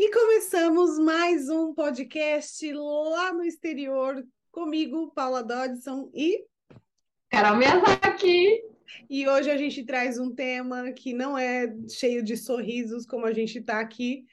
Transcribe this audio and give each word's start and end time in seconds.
E 0.00 0.12
começamos 0.12 0.96
mais 0.96 1.48
um 1.48 1.74
podcast 1.74 2.72
lá 2.72 3.32
no 3.32 3.42
exterior, 3.42 4.24
comigo, 4.48 5.10
Paula 5.10 5.42
Dodson 5.42 6.08
e 6.14 6.46
Carol 7.28 7.56
Miyazaki. 7.56 8.62
E 9.10 9.28
hoje 9.28 9.50
a 9.50 9.56
gente 9.56 9.84
traz 9.84 10.16
um 10.16 10.32
tema 10.32 10.92
que 10.92 11.12
não 11.12 11.36
é 11.36 11.66
cheio 11.88 12.22
de 12.22 12.36
sorrisos 12.36 13.04
como 13.04 13.26
a 13.26 13.32
gente 13.32 13.58
está 13.58 13.80
aqui, 13.80 14.24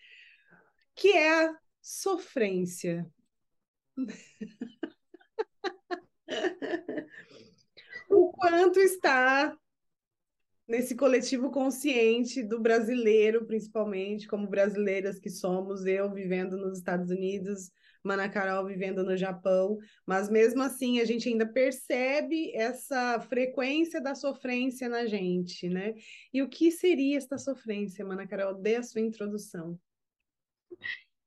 que 0.94 1.14
é 1.14 1.48
a 1.48 1.58
sofrência. 1.82 3.12
o 8.08 8.32
quanto 8.34 8.80
está 8.80 9.58
nesse 10.68 10.96
coletivo 10.96 11.52
consciente 11.52 12.44
do 12.44 12.60
brasileiro, 12.60 13.46
principalmente, 13.46 14.28
como 14.28 14.48
brasileiras 14.48 15.20
que 15.20 15.30
somos, 15.30 15.86
eu 15.86 16.12
vivendo 16.12 16.58
nos 16.58 16.78
Estados 16.78 17.10
Unidos, 17.10 17.72
Mana 18.04 18.30
Carol 18.30 18.66
vivendo 18.66 19.04
no 19.04 19.18
Japão, 19.18 19.78
mas 20.06 20.30
mesmo 20.30 20.62
assim 20.62 21.00
a 21.00 21.06
gente 21.06 21.28
ainda 21.28 21.46
percebe 21.46 22.52
essa 22.56 23.20
frequência 23.22 24.00
da 24.00 24.14
sofrência 24.14 24.88
na 24.88 25.06
gente, 25.06 25.68
né? 25.68 25.94
E 26.34 26.42
o 26.42 26.50
que 26.50 26.72
seria 26.72 27.18
esta 27.18 27.38
sofrência, 27.38 28.06
Mana 28.06 28.28
Carol? 28.28 28.54
Dê 28.56 28.76
a 28.76 28.84
sua 28.84 29.02
introdução. 29.02 29.80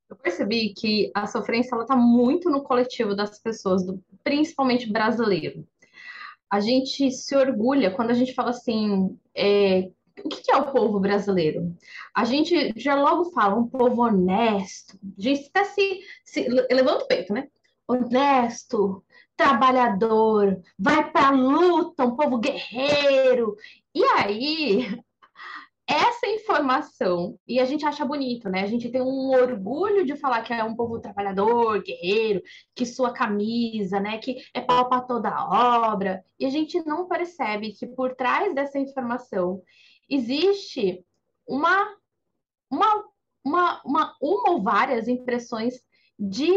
Eu 0.09 0.17
percebi 0.17 0.73
que 0.73 1.11
a 1.15 1.27
sofrência 1.27 1.75
ela 1.75 1.83
está 1.83 1.97
muito 1.97 2.49
no 2.49 2.63
coletivo 2.63 3.15
das 3.15 3.39
pessoas, 3.39 3.85
do, 3.85 4.03
principalmente 4.23 4.91
brasileiro 4.91 5.67
a 6.51 6.61
gente 6.61 7.11
se 7.11 7.37
orgulha 7.37 7.91
quando 7.91 8.11
a 8.11 8.15
gente 8.15 8.35
fala 8.35 8.51
assim, 8.51 9.19
é, 9.35 9.91
o 10.25 10.29
que 10.29 10.51
é 10.51 10.57
o 10.57 10.73
povo 10.73 10.99
brasileiro? 10.99 11.77
A 12.15 12.25
gente 12.25 12.73
já 12.77 12.95
logo 12.95 13.31
fala 13.33 13.57
um 13.57 13.69
povo 13.69 14.03
honesto, 14.03 14.99
a 15.19 15.21
gente 15.21 15.49
até 15.49 15.65
se, 15.65 16.01
se 16.25 16.49
levanta 16.49 17.05
o 17.05 17.09
peito, 17.09 17.33
né? 17.33 17.49
Honesto, 17.87 19.05
trabalhador, 19.37 20.61
vai 20.79 21.11
para 21.11 21.29
a 21.29 21.31
luta, 21.31 22.05
um 22.05 22.17
povo 22.17 22.39
guerreiro. 22.39 23.57
E 23.95 24.03
aí 24.05 24.99
informação, 26.59 27.39
e 27.47 27.61
a 27.61 27.65
gente 27.65 27.87
acha 27.87 28.05
bonito, 28.05 28.49
né? 28.49 28.63
A 28.63 28.67
gente 28.67 28.91
tem 28.91 29.01
um 29.01 29.31
orgulho 29.31 30.05
de 30.05 30.17
falar 30.17 30.43
que 30.43 30.53
é 30.53 30.65
um 30.65 30.75
povo 30.75 30.99
trabalhador, 30.99 31.83
guerreiro, 31.83 32.43
que 32.75 32.85
sua 32.85 33.13
camisa, 33.13 34.01
né? 34.01 34.19
Que 34.19 34.43
é 34.53 34.61
pau 34.61 34.89
para 34.89 35.03
toda 35.03 35.29
a 35.29 35.93
obra. 35.93 36.25
E 36.39 36.45
a 36.45 36.51
gente 36.51 36.85
não 36.85 37.07
percebe 37.07 37.73
que 37.73 37.87
por 37.87 38.15
trás 38.17 38.55
dessa 38.55 38.79
informação 38.79 39.63
existe 40.11 41.05
uma, 41.47 41.97
uma, 42.69 43.05
uma, 43.45 43.83
uma, 43.85 44.17
uma 44.21 44.47
ou 44.51 44.63
várias 44.63 45.07
impressões 45.07 45.81
de 46.19 46.51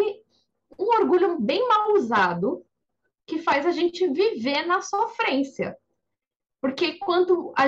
um 0.80 0.86
orgulho 1.00 1.40
bem 1.40 1.68
mal 1.68 1.94
usado 1.94 2.66
que 3.28 3.38
faz 3.38 3.68
a 3.68 3.72
gente 3.72 4.08
viver 4.08 4.66
na 4.66 4.82
sofrência. 4.82 5.78
Porque 6.60 6.94
quanto 6.94 7.54
a, 7.56 7.66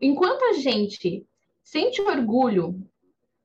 enquanto 0.00 0.42
a 0.44 0.52
gente 0.54 1.26
sente 1.64 2.00
orgulho 2.02 2.86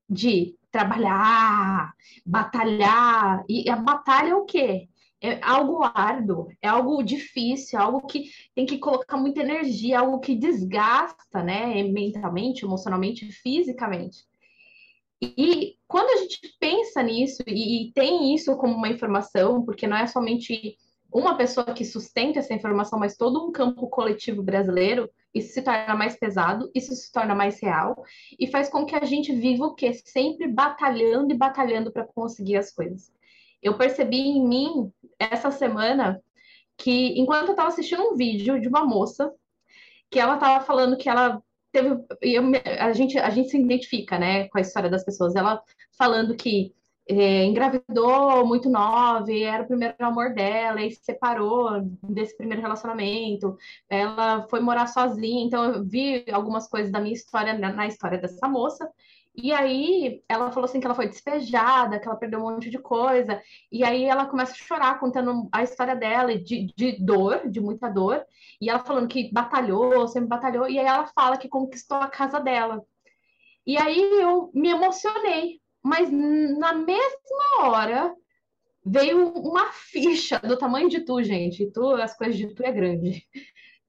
de 0.08 0.56
trabalhar, 0.72 1.94
batalhar, 2.26 3.44
e 3.50 3.70
a 3.70 3.76
batalha 3.76 4.30
é 4.30 4.36
o 4.36 4.46
quê? 4.46 4.88
É 5.22 5.44
algo 5.44 5.84
árduo, 5.84 6.48
é 6.62 6.68
algo 6.68 7.02
difícil, 7.04 7.78
é 7.78 7.82
algo 7.82 8.06
que 8.06 8.30
tem 8.56 8.66
que 8.66 8.78
colocar 8.78 9.18
muita 9.18 9.42
energia, 9.42 10.00
algo 10.00 10.20
que 10.20 10.36
desgasta, 10.36 11.44
né, 11.44 11.84
mentalmente, 11.84 12.64
emocionalmente, 12.64 13.30
fisicamente. 13.32 14.30
E 15.22 15.76
quando 15.88 16.10
a 16.12 16.22
gente 16.22 16.40
pensa 16.60 17.04
nisso 17.04 17.44
e 17.46 17.92
tem 17.94 18.34
isso 18.34 18.56
como 18.56 18.76
uma 18.76 18.88
informação, 18.88 19.66
porque 19.66 19.88
não 19.88 19.98
é 19.98 20.08
somente 20.08 20.78
uma 21.12 21.36
pessoa 21.36 21.74
que 21.74 21.84
sustenta 21.84 22.40
essa 22.40 22.54
informação, 22.54 22.98
mas 22.98 23.18
todo 23.18 23.46
um 23.46 23.52
campo 23.52 23.88
coletivo 23.88 24.42
brasileiro, 24.42 25.10
isso 25.34 25.54
se 25.54 25.62
torna 25.62 25.96
mais 25.96 26.18
pesado, 26.18 26.72
isso 26.74 26.94
se 26.96 27.12
torna 27.12 27.36
mais 27.36 27.60
real 27.62 28.04
e 28.40 28.48
faz 28.48 28.70
com 28.70 28.86
que 28.86 28.96
a 28.96 29.06
gente 29.06 29.34
viva 29.34 29.66
o 29.66 29.76
quê? 29.76 29.94
Sempre 29.94 30.48
batalhando 30.48 31.32
e 31.34 31.38
batalhando 31.38 31.92
para 31.92 32.06
conseguir 32.06 32.58
as 32.58 32.72
coisas. 32.72 33.12
Eu 33.62 33.78
percebi 33.78 34.18
em 34.18 34.48
mim 34.48 34.92
essa 35.20 35.52
semana 35.52 36.22
que 36.78 37.20
enquanto 37.20 37.48
eu 37.48 37.52
estava 37.52 37.70
assistindo 37.70 38.02
um 38.04 38.16
vídeo 38.16 38.60
de 38.60 38.68
uma 38.68 38.86
moça 38.86 39.32
que 40.10 40.20
ela 40.20 40.36
estava 40.36 40.64
falando 40.66 40.98
que 40.98 41.10
ela 41.10 41.42
teve 41.72 41.90
eu, 42.22 42.44
a 42.80 42.94
gente 42.94 43.18
a 43.20 43.30
gente 43.30 43.50
se 43.50 43.58
identifica, 43.58 44.18
né, 44.18 44.48
com 44.50 44.58
a 44.58 44.62
história 44.62 44.90
das 44.90 45.04
pessoas. 45.04 45.36
Ela 45.36 45.62
falando 45.98 46.36
que 46.36 46.74
é, 47.10 47.44
engravidou 47.46 48.46
muito 48.46 48.70
nova, 48.70 49.34
era 49.34 49.64
o 49.64 49.68
primeiro 49.68 49.96
amor 50.00 50.32
dela, 50.32 50.80
e 50.82 50.92
se 50.92 51.04
separou 51.04 51.82
desse 52.04 52.38
primeiro 52.38 52.62
relacionamento. 52.62 53.58
Ela 53.90 54.48
foi 54.48 54.60
morar 54.60 54.86
sozinha, 54.86 55.44
então 55.44 55.64
eu 55.66 55.84
vi 55.84 56.24
algumas 56.32 56.68
coisas 56.68 56.92
da 56.92 57.00
minha 57.00 57.16
história 57.16 57.58
na, 57.58 57.74
na 57.74 57.88
história 57.88 58.20
dessa 58.20 58.48
moça. 58.48 58.88
E 59.36 59.52
aí 59.52 60.22
ela 60.30 60.52
falou 60.52 60.66
assim 60.66 60.80
que 60.80 60.86
ela 60.86 60.96
foi 60.96 61.08
despejada, 61.08 62.00
que 62.00 62.08
ela 62.08 62.18
perdeu 62.18 62.40
um 62.40 62.44
monte 62.44 62.70
de 62.70 62.78
coisa. 62.78 63.42
E 63.72 63.84
aí 63.84 64.04
ela 64.06 64.26
começa 64.28 64.52
a 64.52 64.56
chorar 64.56 65.00
contando 65.00 65.48
a 65.52 65.64
história 65.64 65.96
dela 65.96 66.38
de, 66.38 66.72
de 66.76 67.04
dor, 67.04 67.50
de 67.50 67.60
muita 67.60 67.90
dor. 67.90 68.24
E 68.62 68.70
ela 68.70 68.80
falando 68.80 69.08
que 69.08 69.32
batalhou, 69.32 70.08
sempre 70.08 70.28
batalhou. 70.30 70.70
E 70.70 70.78
aí 70.78 70.86
ela 70.86 71.08
fala 71.08 71.38
que 71.38 71.48
conquistou 71.48 71.98
a 71.98 72.08
casa 72.08 72.40
dela. 72.40 72.84
E 73.66 73.78
aí 73.78 74.00
eu 74.22 74.52
me 74.54 74.70
emocionei, 74.70 75.62
mas 75.84 76.10
na 76.12 76.74
mesma 76.74 77.62
hora 77.62 78.16
veio 78.86 79.30
uma 79.34 79.72
ficha 79.72 80.40
do 80.40 80.58
tamanho 80.58 80.90
de 80.90 81.02
tu, 81.02 81.22
gente. 81.24 81.70
Tu, 81.72 81.88
as 81.96 82.16
coisas 82.18 82.38
de 82.38 82.54
tu 82.54 82.64
é 82.64 82.72
grande. 82.72 83.26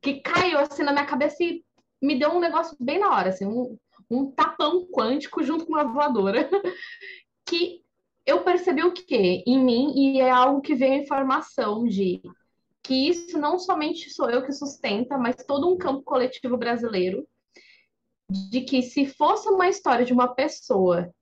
Que 0.00 0.20
caiu 0.20 0.58
assim 0.58 0.82
na 0.82 0.92
minha 0.92 1.06
cabeça 1.06 1.42
e 1.42 1.64
me 2.00 2.18
deu 2.18 2.30
um 2.30 2.40
negócio 2.40 2.76
bem 2.80 2.98
na 2.98 3.14
hora, 3.14 3.28
assim, 3.28 3.46
um, 3.46 3.76
um 4.10 4.30
tapão 4.30 4.86
quântico 4.86 5.42
junto 5.42 5.66
com 5.66 5.72
uma 5.72 5.84
voadora. 5.84 6.48
que 7.46 7.82
eu 8.24 8.42
percebi 8.42 8.82
o 8.82 8.92
que 8.92 9.42
em 9.46 9.58
mim 9.58 9.92
e 9.96 10.20
é 10.20 10.30
algo 10.30 10.60
que 10.60 10.74
veio 10.74 10.94
a 10.94 11.02
informação 11.02 11.86
de 11.86 12.22
que 12.82 13.08
isso 13.08 13.38
não 13.38 13.58
somente 13.58 14.08
sou 14.10 14.30
eu 14.30 14.44
que 14.44 14.52
sustenta, 14.52 15.18
mas 15.18 15.44
todo 15.44 15.68
um 15.68 15.76
campo 15.76 16.02
coletivo 16.02 16.56
brasileiro 16.56 17.26
de 18.30 18.60
que 18.60 18.82
se 18.82 19.06
fosse 19.06 19.48
uma 19.48 19.68
história 19.68 20.04
de 20.04 20.12
uma 20.12 20.28
pessoa 20.28 21.12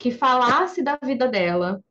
que 0.00 0.10
falasse 0.10 0.82
da 0.82 0.98
vida 1.04 1.28
dela, 1.28 1.84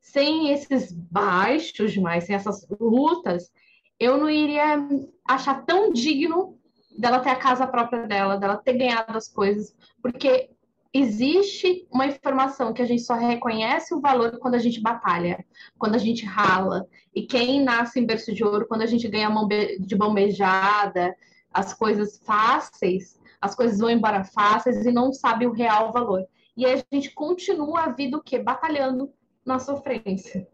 sem 0.00 0.52
esses 0.52 0.92
baixos 0.92 1.96
mais, 1.96 2.22
sem 2.22 2.36
essas 2.36 2.64
lutas, 2.80 3.50
eu 3.98 4.16
não 4.16 4.30
iria 4.30 4.78
achar 5.26 5.66
tão 5.66 5.92
digno 5.92 6.56
dela 6.96 7.18
ter 7.18 7.30
a 7.30 7.36
casa 7.36 7.66
própria 7.66 8.06
dela, 8.06 8.36
dela 8.36 8.56
ter 8.56 8.74
ganhado 8.74 9.18
as 9.18 9.28
coisas, 9.28 9.74
porque 10.00 10.48
existe 10.94 11.84
uma 11.92 12.06
informação 12.06 12.72
que 12.72 12.80
a 12.80 12.86
gente 12.86 13.02
só 13.02 13.14
reconhece 13.14 13.92
o 13.92 14.00
valor 14.00 14.38
quando 14.38 14.54
a 14.54 14.60
gente 14.60 14.80
batalha, 14.80 15.44
quando 15.76 15.96
a 15.96 15.98
gente 15.98 16.24
rala. 16.24 16.86
E 17.12 17.26
quem 17.26 17.62
nasce 17.64 17.98
em 17.98 18.06
berço 18.06 18.32
de 18.32 18.44
ouro, 18.44 18.68
quando 18.68 18.82
a 18.82 18.86
gente 18.86 19.08
ganha 19.08 19.28
mão 19.28 19.48
de 19.48 19.96
mão 19.96 20.14
beijada, 20.14 21.12
as 21.52 21.74
coisas 21.74 22.20
fáceis, 22.24 23.18
as 23.40 23.56
coisas 23.56 23.80
vão 23.80 23.90
embora 23.90 24.22
fáceis 24.22 24.86
e 24.86 24.92
não 24.92 25.12
sabe 25.12 25.44
o 25.44 25.52
real 25.52 25.92
valor. 25.92 26.24
E 26.58 26.66
a 26.66 26.84
gente 26.92 27.12
continua 27.12 27.82
a 27.82 27.92
vida 27.92 28.16
o 28.16 28.20
quê? 28.20 28.36
Batalhando 28.36 29.14
na 29.46 29.60
sofrência. 29.60 30.44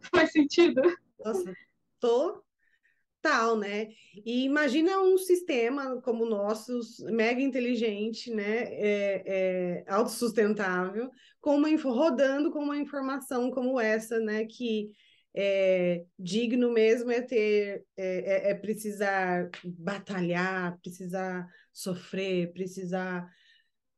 Faz 0.10 0.32
sentido? 0.32 0.80
Nossa, 1.22 1.52
total, 2.00 3.58
né? 3.58 3.88
E 4.24 4.46
imagina 4.46 4.98
um 5.02 5.18
sistema 5.18 6.00
como 6.00 6.24
o 6.24 6.28
nosso, 6.30 6.80
mega 7.12 7.42
inteligente, 7.42 8.32
né? 8.32 8.62
É, 8.72 9.22
é, 9.26 9.84
autossustentável, 9.86 11.10
com 11.42 11.56
uma, 11.56 11.68
rodando 11.76 12.50
com 12.50 12.60
uma 12.60 12.78
informação 12.78 13.50
como 13.50 13.78
essa, 13.78 14.18
né? 14.18 14.46
Que 14.46 14.90
é, 15.36 16.06
digno 16.18 16.72
mesmo 16.72 17.10
é 17.10 17.20
ter, 17.20 17.84
é, 17.98 18.48
é, 18.48 18.50
é 18.52 18.54
precisar 18.54 19.50
batalhar, 19.62 20.80
precisar 20.80 21.46
sofrer, 21.70 22.50
precisar 22.50 23.30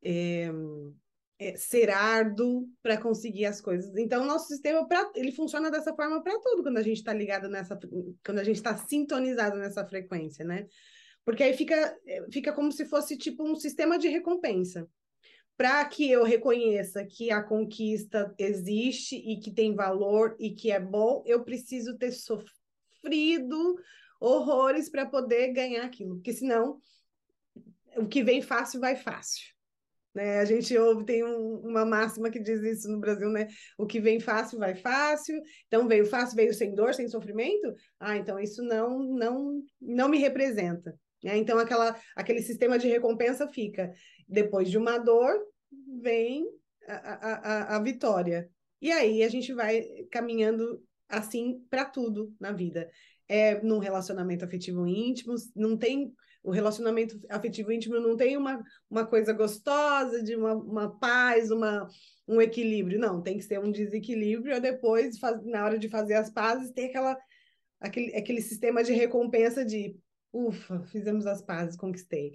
é, 0.03 0.51
é, 1.43 1.57
ser 1.57 1.91
árduo 1.91 2.69
para 2.81 2.97
conseguir 2.97 3.47
as 3.47 3.61
coisas. 3.61 3.97
Então, 3.97 4.23
o 4.23 4.27
nosso 4.27 4.47
sistema 4.47 4.87
pra, 4.87 5.11
ele 5.17 5.33
funciona 5.33 5.71
dessa 5.73 5.93
forma 5.93 6.23
para 6.23 6.39
tudo 6.39 6.63
quando 6.63 6.79
a 6.79 6.83
gente 6.83 6.99
está 6.99 7.13
ligado 7.13 7.49
nessa, 7.49 7.77
quando 8.25 8.39
a 8.39 8.45
gente 8.45 8.57
está 8.57 8.77
sintonizado 8.77 9.57
nessa 9.57 9.85
frequência, 9.85 10.45
né? 10.45 10.69
Porque 11.25 11.43
aí 11.43 11.53
fica, 11.55 11.99
é, 12.07 12.25
fica 12.31 12.53
como 12.53 12.71
se 12.71 12.85
fosse 12.85 13.17
tipo 13.19 13.43
um 13.43 13.57
sistema 13.57 13.99
de 13.99 14.07
recompensa. 14.09 14.89
Para 15.57 15.85
que 15.85 16.09
eu 16.11 16.23
reconheça 16.23 17.05
que 17.05 17.31
a 17.31 17.43
conquista 17.43 18.33
existe 18.39 19.17
e 19.17 19.41
que 19.41 19.51
tem 19.51 19.75
valor 19.75 20.37
e 20.39 20.51
que 20.51 20.71
é 20.71 20.81
bom, 20.81 21.23
eu 21.27 21.45
preciso 21.45 21.99
ter 21.99 22.13
sofrido 22.13 23.77
horrores 24.21 24.89
para 24.89 25.07
poder 25.07 25.53
ganhar 25.53 25.85
aquilo. 25.85 26.15
Porque 26.17 26.33
senão, 26.33 26.81
o 27.97 28.07
que 28.07 28.23
vem 28.23 28.41
fácil 28.41 28.81
vai 28.81 28.97
fácil. 28.97 29.53
Né? 30.15 30.41
A 30.41 30.45
gente 30.45 30.77
ouve, 30.77 31.05
tem 31.05 31.25
um, 31.25 31.61
uma 31.65 31.85
máxima 31.85 32.31
que 32.31 32.39
diz 32.39 32.61
isso 32.63 32.89
no 32.89 33.01
Brasil, 33.01 33.31
né? 33.31 33.49
O 33.79 33.87
que 33.87 34.01
vem 34.01 34.21
fácil 34.21 34.59
vai 34.59 34.75
fácil. 34.75 35.41
Então 35.67 35.89
veio 35.89 36.05
fácil, 36.05 36.37
veio 36.37 36.53
sem 36.53 36.75
dor, 36.75 36.95
sem 36.95 37.09
sofrimento. 37.09 37.75
Ah, 37.99 38.17
então 38.17 38.39
isso 38.39 38.63
não 38.63 38.99
não 38.99 39.63
não 39.81 40.09
me 40.09 40.19
representa. 40.19 40.95
Né? 41.23 41.39
Então 41.39 41.59
aquela 41.59 41.97
aquele 42.15 42.43
sistema 42.43 42.79
de 42.79 42.89
recompensa 42.89 43.49
fica 43.49 43.93
depois 44.29 44.71
de 44.71 44.77
uma 44.77 44.99
dor 44.99 45.33
vem 46.03 46.47
a, 46.87 46.95
a, 46.95 47.77
a, 47.77 47.83
vitória. 47.83 48.51
E 48.81 48.91
aí 48.91 49.23
a 49.23 49.29
gente 49.29 49.55
vai 49.55 49.83
caminhando 50.11 50.83
assim 51.09 51.65
para 51.71 51.85
tudo 51.85 52.35
na 52.41 52.53
vida. 52.53 52.91
É 53.29 53.63
num 53.63 53.79
relacionamento 53.79 54.45
afetivo 54.45 54.87
íntimo, 54.87 55.35
não 55.55 55.77
tem 55.77 56.13
o 56.43 56.51
relacionamento 56.51 57.21
afetivo 57.29 57.73
íntimo 57.73 58.01
não 58.01 58.17
tem 58.17 58.37
uma, 58.37 58.63
uma 58.91 59.07
coisa 59.07 59.33
gostosa, 59.33 60.23
de 60.23 60.35
uma, 60.35 60.55
uma 60.55 60.99
paz, 60.99 61.51
uma, 61.51 61.87
um 62.27 62.41
equilíbrio. 62.41 62.99
Não, 62.99 63.23
tem 63.23 63.39
que 63.39 63.45
ser 63.45 63.61
um 63.61 63.71
desequilíbrio, 63.71 64.57
e 64.57 64.61
depois, 64.61 65.19
faz, 65.19 65.45
na 65.45 65.65
hora 65.65 65.79
de 65.79 65.89
fazer 65.89 66.15
as 66.15 66.31
pazes, 66.31 66.73
ter 66.73 66.87
aquela, 66.87 67.17
aquele, 67.81 68.17
aquele 68.17 68.41
sistema 68.41 68.83
de 68.83 68.93
recompensa 68.93 69.65
de 69.65 69.97
ufa, 70.33 70.83
fizemos 70.87 71.27
as 71.27 71.43
pazes, 71.43 71.77
conquistei. 71.77 72.33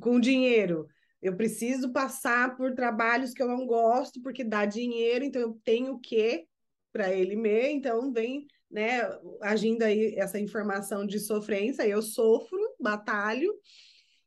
Com 0.00 0.20
dinheiro, 0.20 0.86
eu 1.22 1.36
preciso 1.36 1.92
passar 1.92 2.56
por 2.56 2.74
trabalhos 2.74 3.32
que 3.32 3.42
eu 3.42 3.48
não 3.48 3.66
gosto, 3.66 4.20
porque 4.20 4.44
dá 4.44 4.66
dinheiro, 4.66 5.24
então 5.24 5.40
eu 5.40 5.58
tenho 5.64 5.98
que 5.98 6.46
para 6.92 7.12
ele 7.12 7.36
me, 7.36 7.68
então 7.72 8.12
vem 8.12 8.46
né, 8.70 9.02
agindo 9.42 9.82
aí 9.82 10.14
essa 10.16 10.40
informação 10.40 11.06
de 11.06 11.18
sofrência, 11.18 11.86
eu 11.86 12.00
sofro, 12.00 12.58
batalho 12.80 13.52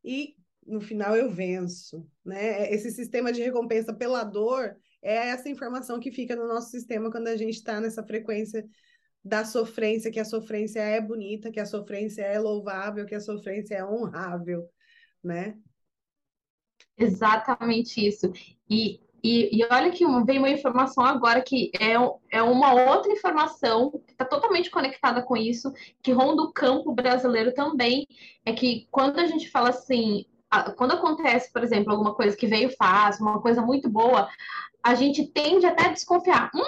e 0.04 0.34
no 0.66 0.80
final 0.80 1.16
eu 1.16 1.30
venço, 1.30 2.06
né? 2.24 2.72
Esse 2.72 2.90
sistema 2.90 3.32
de 3.32 3.42
recompensa 3.42 3.92
pela 3.92 4.22
dor 4.22 4.76
é 5.02 5.28
essa 5.28 5.48
informação 5.48 5.98
que 5.98 6.12
fica 6.12 6.36
no 6.36 6.46
nosso 6.46 6.70
sistema 6.70 7.10
quando 7.10 7.28
a 7.28 7.36
gente 7.36 7.56
está 7.56 7.80
nessa 7.80 8.02
frequência 8.02 8.64
da 9.24 9.44
sofrência, 9.44 10.10
que 10.10 10.20
a 10.20 10.24
sofrência 10.24 10.80
é 10.80 11.00
bonita, 11.00 11.50
que 11.50 11.60
a 11.60 11.66
sofrência 11.66 12.22
é 12.22 12.38
louvável, 12.38 13.04
que 13.04 13.14
a 13.14 13.20
sofrência 13.20 13.76
é 13.76 13.84
honrável, 13.84 14.68
né? 15.22 15.58
Exatamente 16.96 18.06
isso. 18.06 18.32
E 18.68 19.00
e, 19.22 19.58
e 19.58 19.64
olha 19.70 19.90
que 19.90 20.04
vem 20.24 20.38
uma 20.38 20.50
informação 20.50 21.04
agora 21.04 21.42
que 21.42 21.70
é, 21.78 21.92
é 22.30 22.42
uma 22.42 22.72
outra 22.72 23.12
informação 23.12 23.90
que 24.06 24.12
está 24.12 24.24
totalmente 24.24 24.70
conectada 24.70 25.22
com 25.22 25.36
isso, 25.36 25.72
que 26.02 26.12
ronda 26.12 26.42
o 26.42 26.52
campo 26.52 26.92
brasileiro 26.92 27.52
também, 27.52 28.06
é 28.44 28.52
que 28.52 28.86
quando 28.90 29.18
a 29.18 29.26
gente 29.26 29.50
fala 29.50 29.70
assim, 29.70 30.24
quando 30.76 30.92
acontece, 30.92 31.52
por 31.52 31.62
exemplo, 31.62 31.92
alguma 31.92 32.14
coisa 32.14 32.36
que 32.36 32.46
veio 32.46 32.70
fácil, 32.76 33.24
uma 33.24 33.40
coisa 33.40 33.62
muito 33.62 33.88
boa, 33.88 34.28
a 34.82 34.94
gente 34.94 35.26
tende 35.26 35.66
até 35.66 35.86
a 35.86 35.92
desconfiar. 35.92 36.50
Hum, 36.54 36.62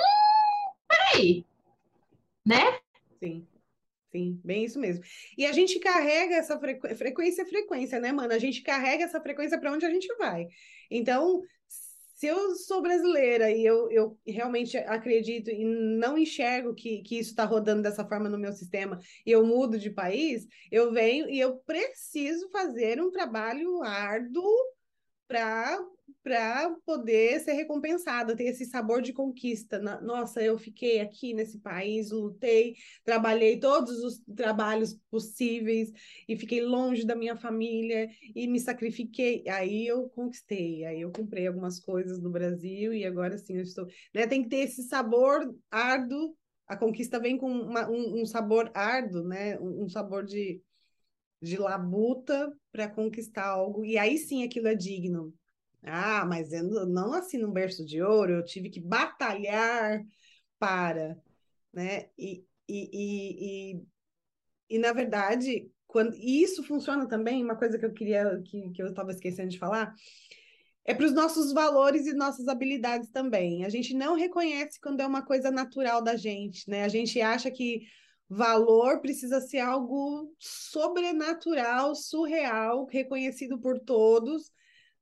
peraí, 0.88 1.44
né? 2.44 2.78
Sim. 3.18 3.46
Sim, 4.12 4.38
bem 4.44 4.64
isso 4.64 4.78
mesmo. 4.78 5.02
E 5.38 5.46
a 5.46 5.52
gente 5.52 5.78
carrega 5.78 6.34
essa 6.34 6.58
frequ... 6.60 6.94
frequência, 6.96 7.46
frequência, 7.46 7.98
né, 7.98 8.12
mano? 8.12 8.34
A 8.34 8.38
gente 8.38 8.60
carrega 8.60 9.04
essa 9.04 9.18
frequência 9.22 9.58
para 9.58 9.72
onde 9.72 9.86
a 9.86 9.90
gente 9.90 10.06
vai. 10.18 10.48
Então, 10.90 11.40
se 12.22 12.28
eu 12.28 12.54
sou 12.54 12.80
brasileira 12.80 13.50
e 13.50 13.66
eu, 13.66 13.90
eu 13.90 14.16
realmente 14.24 14.76
acredito 14.76 15.50
e 15.50 15.64
não 15.64 16.16
enxergo 16.16 16.72
que, 16.72 17.02
que 17.02 17.18
isso 17.18 17.30
está 17.30 17.44
rodando 17.44 17.82
dessa 17.82 18.06
forma 18.06 18.28
no 18.28 18.38
meu 18.38 18.52
sistema 18.52 19.00
e 19.26 19.32
eu 19.32 19.44
mudo 19.44 19.76
de 19.76 19.90
país, 19.90 20.46
eu 20.70 20.92
venho 20.92 21.28
e 21.28 21.40
eu 21.40 21.56
preciso 21.66 22.48
fazer 22.50 23.02
um 23.02 23.10
trabalho 23.10 23.82
árduo 23.82 24.48
para 25.26 25.80
para 26.22 26.74
poder 26.84 27.40
ser 27.40 27.52
recompensada, 27.52 28.36
ter 28.36 28.44
esse 28.44 28.64
sabor 28.66 29.02
de 29.02 29.12
conquista. 29.12 29.78
Nossa, 30.00 30.42
eu 30.42 30.58
fiquei 30.58 31.00
aqui 31.00 31.34
nesse 31.34 31.58
país, 31.58 32.10
lutei, 32.10 32.74
trabalhei 33.04 33.58
todos 33.58 34.02
os 34.02 34.18
trabalhos 34.34 34.98
possíveis 35.10 35.92
e 36.28 36.36
fiquei 36.36 36.62
longe 36.62 37.04
da 37.04 37.14
minha 37.14 37.36
família 37.36 38.08
e 38.34 38.46
me 38.46 38.60
sacrifiquei. 38.60 39.44
Aí 39.48 39.86
eu 39.86 40.08
conquistei, 40.10 40.84
aí 40.84 41.00
eu 41.00 41.12
comprei 41.12 41.46
algumas 41.46 41.80
coisas 41.80 42.20
no 42.20 42.30
Brasil 42.30 42.92
e 42.92 43.04
agora 43.04 43.38
sim 43.38 43.56
eu 43.56 43.62
estou. 43.62 43.86
Né? 44.14 44.26
Tem 44.26 44.42
que 44.42 44.48
ter 44.48 44.60
esse 44.60 44.82
sabor 44.84 45.54
árduo. 45.70 46.36
A 46.66 46.76
conquista 46.76 47.18
vem 47.18 47.36
com 47.36 47.50
uma, 47.50 47.90
um, 47.90 48.22
um, 48.22 48.26
sabor 48.26 48.70
árduo, 48.74 49.24
né? 49.24 49.58
um, 49.60 49.84
um 49.84 49.88
sabor 49.88 50.24
de, 50.24 50.62
de 51.40 51.56
labuta 51.58 52.52
para 52.70 52.88
conquistar 52.88 53.46
algo, 53.46 53.84
e 53.84 53.98
aí 53.98 54.16
sim 54.16 54.44
aquilo 54.44 54.68
é 54.68 54.74
digno. 54.74 55.34
Ah, 55.84 56.24
mas 56.24 56.52
eu 56.52 56.86
não 56.86 57.12
assim 57.12 57.38
num 57.38 57.50
berço 57.52 57.84
de 57.84 58.00
ouro, 58.02 58.32
eu 58.34 58.44
tive 58.44 58.70
que 58.70 58.80
batalhar 58.80 60.00
para, 60.58 61.20
né? 61.72 62.08
E, 62.16 62.44
e, 62.68 62.90
e, 62.92 63.72
e, 63.72 63.86
e 64.70 64.78
na 64.78 64.92
verdade, 64.92 65.68
quando 65.86 66.14
e 66.14 66.42
isso 66.42 66.62
funciona 66.62 67.08
também, 67.08 67.42
uma 67.42 67.56
coisa 67.56 67.78
que 67.78 67.84
eu 67.84 67.92
queria, 67.92 68.40
que, 68.44 68.70
que 68.70 68.82
eu 68.82 68.88
estava 68.88 69.10
esquecendo 69.10 69.48
de 69.50 69.58
falar, 69.58 69.92
é 70.84 70.94
para 70.94 71.06
os 71.06 71.12
nossos 71.12 71.52
valores 71.52 72.06
e 72.06 72.12
nossas 72.12 72.46
habilidades 72.48 73.10
também. 73.10 73.64
A 73.64 73.68
gente 73.68 73.94
não 73.94 74.14
reconhece 74.14 74.80
quando 74.80 75.00
é 75.00 75.06
uma 75.06 75.24
coisa 75.24 75.50
natural 75.50 76.02
da 76.02 76.16
gente, 76.16 76.68
né? 76.70 76.84
A 76.84 76.88
gente 76.88 77.20
acha 77.20 77.50
que 77.50 77.82
valor 78.28 79.00
precisa 79.00 79.40
ser 79.40 79.58
algo 79.58 80.32
sobrenatural, 80.38 81.94
surreal, 81.94 82.86
reconhecido 82.86 83.58
por 83.60 83.80
todos 83.80 84.50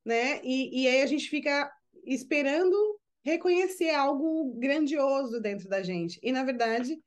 né? 0.04 0.40
E, 0.42 0.82
e 0.82 0.88
aí 0.88 1.02
a 1.02 1.06
gente 1.06 1.28
fica 1.28 1.70
esperando 2.04 2.76
reconhecer 3.22 3.90
algo 3.90 4.54
grandioso 4.58 5.40
dentro 5.40 5.68
da 5.68 5.82
gente. 5.82 6.18
E, 6.22 6.32
na 6.32 6.44
verdade, 6.44 6.98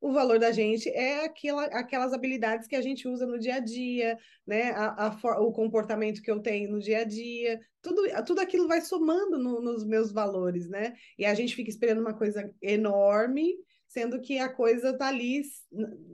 o 0.00 0.12
valor 0.12 0.38
da 0.38 0.50
gente 0.50 0.88
é 0.88 1.24
aquela, 1.24 1.64
aquelas 1.66 2.14
habilidades 2.14 2.66
que 2.66 2.74
a 2.74 2.80
gente 2.80 3.06
usa 3.06 3.26
no 3.26 3.38
dia 3.38 3.56
a 3.56 3.58
dia, 3.58 4.18
né? 4.46 4.70
A, 4.70 5.08
a, 5.08 5.40
o 5.40 5.52
comportamento 5.52 6.22
que 6.22 6.30
eu 6.30 6.40
tenho 6.40 6.70
no 6.72 6.80
dia 6.80 7.00
a 7.00 7.04
dia, 7.04 7.60
tudo, 7.82 8.02
tudo 8.24 8.40
aquilo 8.40 8.66
vai 8.66 8.80
somando 8.80 9.38
no, 9.38 9.60
nos 9.60 9.84
meus 9.84 10.10
valores, 10.10 10.68
né? 10.68 10.94
E 11.18 11.26
a 11.26 11.34
gente 11.34 11.54
fica 11.54 11.68
esperando 11.68 12.00
uma 12.00 12.16
coisa 12.16 12.50
enorme, 12.62 13.54
sendo 13.86 14.20
que 14.20 14.38
a 14.38 14.48
coisa 14.48 14.96
tá 14.96 15.08
ali 15.08 15.42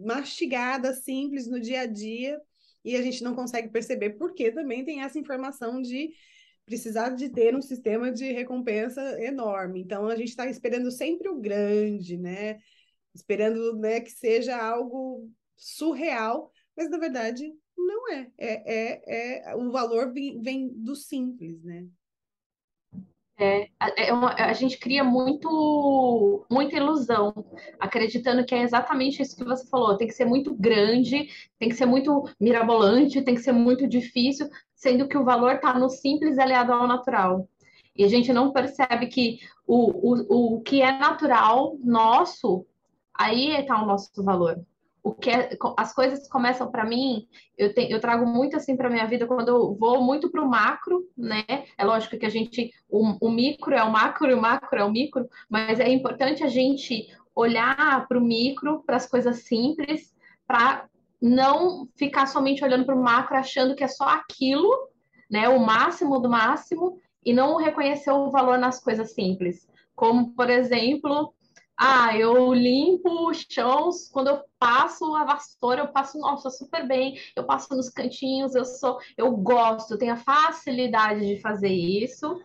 mastigada, 0.04 0.92
simples 0.92 1.46
no 1.46 1.60
dia 1.60 1.82
a 1.82 1.86
dia, 1.86 2.40
e 2.86 2.94
a 2.94 3.02
gente 3.02 3.24
não 3.24 3.34
consegue 3.34 3.68
perceber 3.68 4.10
porque 4.10 4.52
também 4.52 4.84
tem 4.84 5.02
essa 5.02 5.18
informação 5.18 5.82
de 5.82 6.12
precisar 6.64 7.10
de 7.10 7.28
ter 7.28 7.54
um 7.54 7.60
sistema 7.60 8.12
de 8.12 8.30
recompensa 8.32 9.20
enorme. 9.20 9.80
Então 9.80 10.06
a 10.06 10.14
gente 10.14 10.28
está 10.28 10.46
esperando 10.46 10.90
sempre 10.92 11.28
o 11.28 11.40
grande, 11.40 12.16
né? 12.16 12.58
Esperando 13.12 13.76
né, 13.76 14.00
que 14.00 14.10
seja 14.10 14.56
algo 14.56 15.28
surreal, 15.56 16.52
mas 16.76 16.88
na 16.88 16.98
verdade 16.98 17.52
não 17.76 18.08
é. 18.12 18.30
É, 18.38 18.74
é, 18.74 19.50
é 19.50 19.56
o 19.56 19.70
valor 19.72 20.12
vem, 20.12 20.40
vem 20.40 20.68
do 20.68 20.94
simples, 20.94 21.60
né? 21.64 21.88
É, 23.38 23.68
é 23.96 24.12
uma, 24.12 24.32
a 24.34 24.52
gente 24.54 24.78
cria 24.78 25.04
muito, 25.04 26.46
muita 26.50 26.76
ilusão, 26.76 27.34
acreditando 27.78 28.44
que 28.44 28.54
é 28.54 28.62
exatamente 28.62 29.20
isso 29.20 29.36
que 29.36 29.44
você 29.44 29.66
falou. 29.68 29.96
Tem 29.96 30.06
que 30.06 30.14
ser 30.14 30.24
muito 30.24 30.54
grande, 30.54 31.28
tem 31.58 31.68
que 31.68 31.74
ser 31.74 31.86
muito 31.86 32.28
mirabolante, 32.40 33.22
tem 33.22 33.34
que 33.34 33.42
ser 33.42 33.52
muito 33.52 33.86
difícil, 33.86 34.48
sendo 34.74 35.06
que 35.06 35.18
o 35.18 35.24
valor 35.24 35.56
está 35.56 35.78
no 35.78 35.90
simples 35.90 36.38
aliado 36.38 36.72
ao 36.72 36.86
natural. 36.86 37.48
E 37.94 38.04
a 38.04 38.08
gente 38.08 38.32
não 38.32 38.52
percebe 38.52 39.06
que 39.06 39.38
o, 39.66 40.14
o, 40.14 40.56
o 40.56 40.60
que 40.62 40.80
é 40.80 40.92
natural 40.92 41.76
nosso, 41.82 42.66
aí 43.14 43.56
está 43.56 43.82
o 43.82 43.86
nosso 43.86 44.22
valor 44.22 44.64
o 45.06 45.14
que 45.14 45.30
é, 45.30 45.56
as 45.76 45.94
coisas 45.94 46.28
começam 46.28 46.68
para 46.68 46.84
mim, 46.84 47.28
eu, 47.56 47.72
te, 47.72 47.88
eu 47.88 48.00
trago 48.00 48.26
muito 48.26 48.56
assim 48.56 48.76
para 48.76 48.90
minha 48.90 49.06
vida 49.06 49.24
quando 49.24 49.50
eu 49.50 49.76
vou 49.76 50.02
muito 50.02 50.28
para 50.28 50.42
o 50.42 50.50
macro, 50.50 51.08
né? 51.16 51.44
É 51.78 51.84
lógico 51.84 52.18
que 52.18 52.26
a 52.26 52.28
gente, 52.28 52.72
o, 52.90 53.16
o 53.24 53.30
micro 53.30 53.72
é 53.72 53.84
o 53.84 53.92
macro 53.92 54.28
e 54.28 54.34
o 54.34 54.40
macro 54.40 54.76
é 54.76 54.82
o 54.82 54.90
micro, 54.90 55.28
mas 55.48 55.78
é 55.78 55.88
importante 55.88 56.42
a 56.42 56.48
gente 56.48 57.06
olhar 57.36 58.04
para 58.08 58.18
o 58.18 58.20
micro, 58.20 58.82
para 58.84 58.96
as 58.96 59.06
coisas 59.06 59.44
simples, 59.44 60.12
para 60.44 60.88
não 61.22 61.88
ficar 61.94 62.26
somente 62.26 62.64
olhando 62.64 62.84
para 62.84 62.96
o 62.96 63.00
macro 63.02 63.36
achando 63.36 63.76
que 63.76 63.84
é 63.84 63.88
só 63.88 64.08
aquilo, 64.08 64.88
né? 65.30 65.48
O 65.48 65.64
máximo 65.64 66.18
do 66.18 66.28
máximo 66.28 66.98
e 67.24 67.32
não 67.32 67.58
reconhecer 67.58 68.10
o 68.10 68.32
valor 68.32 68.58
nas 68.58 68.80
coisas 68.80 69.14
simples. 69.14 69.68
Como, 69.94 70.34
por 70.34 70.50
exemplo, 70.50 71.32
ah, 71.78 72.16
eu 72.16 72.54
limpo 72.54 73.28
os 73.28 73.46
chãos, 73.48 74.08
quando 74.08 74.28
eu 74.28 74.42
passo 74.58 75.14
a 75.14 75.24
vassoura, 75.24 75.82
eu 75.82 75.88
passo, 75.88 76.18
nossa, 76.18 76.48
super 76.48 76.86
bem, 76.88 77.18
eu 77.36 77.44
passo 77.44 77.74
nos 77.76 77.90
cantinhos, 77.90 78.54
eu 78.54 78.64
sou, 78.64 78.98
eu 79.16 79.30
gosto, 79.36 79.92
eu 79.92 79.98
tenho 79.98 80.14
a 80.14 80.16
facilidade 80.16 81.26
de 81.26 81.40
fazer 81.40 81.68
isso, 81.68 82.40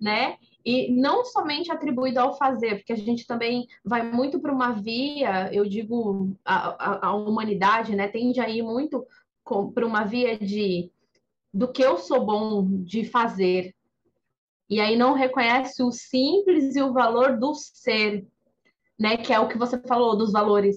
né? 0.00 0.36
E 0.64 0.90
não 0.92 1.24
somente 1.24 1.70
atribuído 1.70 2.18
ao 2.18 2.36
fazer, 2.36 2.76
porque 2.76 2.92
a 2.92 2.96
gente 2.96 3.26
também 3.26 3.68
vai 3.84 4.02
muito 4.02 4.40
para 4.40 4.52
uma 4.52 4.72
via, 4.72 5.52
eu 5.52 5.64
digo, 5.64 6.34
a, 6.44 6.68
a, 6.68 7.08
a, 7.08 7.14
humanidade, 7.14 7.94
né, 7.94 8.08
tende 8.08 8.40
a 8.40 8.48
ir 8.48 8.62
muito 8.62 9.06
para 9.72 9.86
uma 9.86 10.04
via 10.04 10.38
de 10.38 10.90
do 11.52 11.70
que 11.70 11.82
eu 11.82 11.98
sou 11.98 12.26
bom 12.26 12.66
de 12.82 13.04
fazer, 13.04 13.72
e 14.68 14.80
aí 14.80 14.96
não 14.96 15.12
reconhece 15.12 15.82
o 15.84 15.92
simples 15.92 16.74
e 16.74 16.82
o 16.82 16.92
valor 16.92 17.38
do 17.38 17.54
ser, 17.54 18.26
né? 18.98 19.16
Que 19.16 19.32
é 19.32 19.40
o 19.40 19.48
que 19.48 19.58
você 19.58 19.78
falou 19.80 20.16
dos 20.16 20.32
valores, 20.32 20.76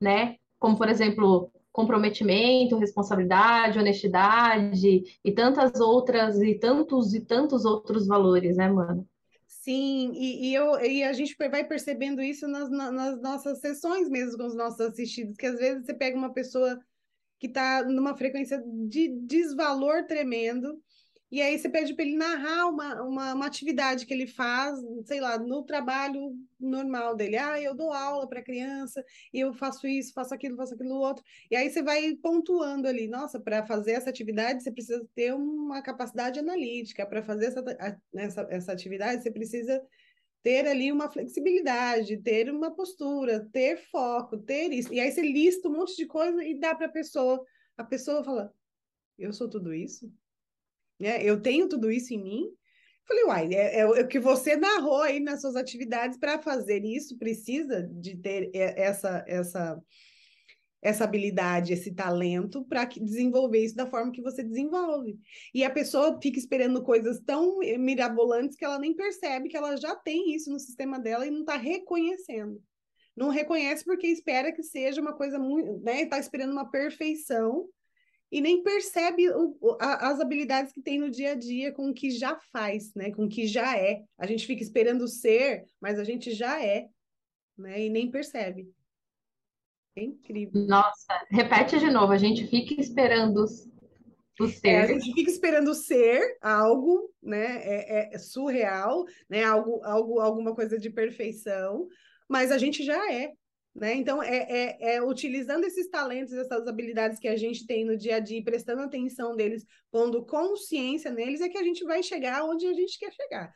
né? 0.00 0.36
Como, 0.58 0.76
por 0.76 0.88
exemplo, 0.88 1.50
comprometimento, 1.72 2.76
responsabilidade, 2.76 3.78
honestidade 3.78 5.02
e 5.24 5.32
tantas 5.32 5.80
outras 5.80 6.40
e 6.40 6.54
tantos 6.58 7.14
e 7.14 7.20
tantos 7.20 7.64
outros 7.64 8.06
valores, 8.06 8.56
né, 8.56 8.68
mano? 8.68 9.06
Sim, 9.46 10.12
e, 10.14 10.48
e, 10.48 10.54
eu, 10.54 10.80
e 10.80 11.02
a 11.02 11.12
gente 11.12 11.36
vai 11.36 11.64
percebendo 11.64 12.22
isso 12.22 12.48
nas, 12.48 12.70
nas 12.70 13.20
nossas 13.20 13.58
sessões 13.58 14.08
mesmo 14.08 14.38
com 14.38 14.46
os 14.46 14.54
nossos 14.54 14.80
assistidos, 14.80 15.36
que 15.36 15.46
às 15.46 15.58
vezes 15.58 15.84
você 15.84 15.94
pega 15.94 16.16
uma 16.16 16.32
pessoa 16.32 16.78
que 17.38 17.46
está 17.46 17.84
numa 17.84 18.16
frequência 18.16 18.62
de 18.88 19.08
desvalor 19.26 20.06
tremendo, 20.06 20.80
e 21.30 21.40
aí 21.40 21.56
você 21.56 21.68
pede 21.68 21.94
para 21.94 22.04
ele 22.04 22.16
narrar 22.16 22.66
uma, 22.66 23.02
uma, 23.02 23.34
uma, 23.34 23.46
atividade 23.46 24.04
que 24.04 24.12
ele 24.12 24.26
faz, 24.26 24.78
sei 25.04 25.20
lá, 25.20 25.38
no 25.38 25.62
trabalho 25.62 26.34
normal 26.58 27.14
dele. 27.14 27.36
Ah, 27.36 27.60
eu 27.60 27.74
dou 27.74 27.92
aula 27.92 28.28
para 28.28 28.42
criança, 28.42 29.04
eu 29.32 29.54
faço 29.54 29.86
isso, 29.86 30.12
faço 30.12 30.34
aquilo, 30.34 30.56
faço 30.56 30.74
aquilo 30.74 30.96
outro. 30.96 31.22
E 31.48 31.54
aí 31.54 31.70
você 31.70 31.82
vai 31.82 32.14
pontuando 32.16 32.88
ali, 32.88 33.06
nossa, 33.06 33.38
para 33.38 33.64
fazer 33.64 33.92
essa 33.92 34.10
atividade 34.10 34.62
você 34.62 34.72
precisa 34.72 35.06
ter 35.14 35.32
uma 35.32 35.80
capacidade 35.82 36.40
analítica, 36.40 37.06
para 37.06 37.22
fazer 37.22 37.46
essa, 37.46 37.64
essa, 38.14 38.46
essa 38.50 38.72
atividade 38.72 39.22
você 39.22 39.30
precisa 39.30 39.80
ter 40.42 40.66
ali 40.66 40.90
uma 40.90 41.10
flexibilidade, 41.10 42.16
ter 42.22 42.50
uma 42.50 42.74
postura, 42.74 43.48
ter 43.52 43.76
foco, 43.90 44.38
ter 44.38 44.72
isso. 44.72 44.92
E 44.92 44.98
aí 44.98 45.12
você 45.12 45.22
lista 45.22 45.68
um 45.68 45.72
monte 45.72 45.94
de 45.96 46.06
coisa 46.06 46.42
e 46.44 46.58
dá 46.58 46.74
para 46.74 46.86
a 46.86 46.90
pessoa. 46.90 47.44
A 47.76 47.84
pessoa 47.84 48.24
fala: 48.24 48.52
Eu 49.18 49.32
sou 49.32 49.48
tudo 49.48 49.72
isso? 49.72 50.10
Né? 51.00 51.22
Eu 51.22 51.40
tenho 51.40 51.68
tudo 51.68 51.90
isso 51.90 52.12
em 52.12 52.22
mim. 52.22 52.44
Falei, 53.06 53.24
uai, 53.24 53.54
é, 53.54 53.80
é, 53.80 53.86
o 53.86 54.06
que 54.06 54.20
você 54.20 54.54
narrou 54.54 55.02
aí 55.02 55.18
nas 55.18 55.40
suas 55.40 55.56
atividades 55.56 56.16
para 56.16 56.40
fazer 56.40 56.84
isso, 56.84 57.18
precisa 57.18 57.82
de 57.82 58.16
ter 58.16 58.50
essa, 58.54 59.24
essa, 59.26 59.82
essa 60.80 61.04
habilidade, 61.04 61.72
esse 61.72 61.92
talento 61.92 62.64
para 62.66 62.84
desenvolver 62.84 63.64
isso 63.64 63.74
da 63.74 63.86
forma 63.86 64.12
que 64.12 64.22
você 64.22 64.44
desenvolve. 64.44 65.18
E 65.52 65.64
a 65.64 65.70
pessoa 65.70 66.20
fica 66.22 66.38
esperando 66.38 66.84
coisas 66.84 67.18
tão 67.20 67.58
mirabolantes 67.78 68.56
que 68.56 68.64
ela 68.64 68.78
nem 68.78 68.94
percebe 68.94 69.48
que 69.48 69.56
ela 69.56 69.76
já 69.76 69.96
tem 69.96 70.32
isso 70.32 70.50
no 70.50 70.60
sistema 70.60 71.00
dela 71.00 71.26
e 71.26 71.30
não 71.30 71.40
está 71.40 71.56
reconhecendo. 71.56 72.62
Não 73.16 73.28
reconhece 73.28 73.84
porque 73.84 74.06
espera 74.06 74.52
que 74.52 74.62
seja 74.62 75.00
uma 75.00 75.12
coisa 75.12 75.38
muito, 75.38 75.82
né? 75.82 76.02
Está 76.02 76.18
esperando 76.18 76.52
uma 76.52 76.70
perfeição 76.70 77.68
e 78.30 78.40
nem 78.40 78.62
percebe 78.62 79.28
o, 79.30 79.76
a, 79.80 80.10
as 80.10 80.20
habilidades 80.20 80.72
que 80.72 80.80
tem 80.80 80.98
no 80.98 81.10
dia 81.10 81.32
a 81.32 81.34
dia 81.34 81.72
com 81.72 81.90
o 81.90 81.94
que 81.94 82.10
já 82.10 82.36
faz, 82.52 82.94
né? 82.94 83.10
Com 83.10 83.24
o 83.24 83.28
que 83.28 83.46
já 83.46 83.76
é. 83.76 84.02
A 84.16 84.26
gente 84.26 84.46
fica 84.46 84.62
esperando 84.62 85.08
ser, 85.08 85.64
mas 85.80 85.98
a 85.98 86.04
gente 86.04 86.32
já 86.32 86.64
é, 86.64 86.88
né? 87.58 87.86
E 87.86 87.90
nem 87.90 88.10
percebe. 88.10 88.72
É 89.96 90.04
incrível. 90.04 90.64
Nossa, 90.66 91.26
repete 91.30 91.78
de 91.78 91.90
novo. 91.90 92.12
A 92.12 92.18
gente 92.18 92.46
fica 92.46 92.80
esperando 92.80 93.44
o 94.40 94.48
ser. 94.48 94.68
É, 94.68 94.82
a 94.82 94.86
gente 94.86 95.12
fica 95.12 95.30
esperando 95.30 95.74
ser 95.74 96.38
algo, 96.40 97.12
né? 97.20 97.56
É, 97.62 98.14
é 98.14 98.18
surreal, 98.18 99.04
né? 99.28 99.42
Algo, 99.44 99.84
algo, 99.84 100.20
alguma 100.20 100.54
coisa 100.54 100.78
de 100.78 100.88
perfeição, 100.88 101.88
mas 102.28 102.52
a 102.52 102.58
gente 102.58 102.84
já 102.84 103.12
é. 103.12 103.32
Né? 103.80 103.94
Então, 103.94 104.22
é, 104.22 104.36
é, 104.36 104.96
é, 104.96 105.02
utilizando 105.02 105.64
esses 105.64 105.88
talentos, 105.88 106.34
essas 106.34 106.68
habilidades 106.68 107.18
que 107.18 107.26
a 107.26 107.34
gente 107.34 107.66
tem 107.66 107.82
no 107.82 107.96
dia 107.96 108.16
a 108.16 108.18
dia, 108.20 108.44
prestando 108.44 108.82
atenção 108.82 109.34
deles, 109.34 109.64
pondo 109.90 110.22
consciência 110.22 111.10
neles, 111.10 111.40
é 111.40 111.48
que 111.48 111.56
a 111.56 111.62
gente 111.62 111.82
vai 111.84 112.02
chegar 112.02 112.44
onde 112.44 112.66
a 112.66 112.74
gente 112.74 112.98
quer 112.98 113.10
chegar. 113.10 113.50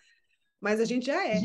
Mas 0.58 0.80
a 0.80 0.86
gente 0.86 1.04
já 1.04 1.28
é. 1.28 1.42